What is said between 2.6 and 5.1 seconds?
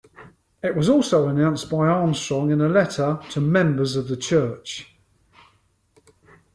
letter to members of the church.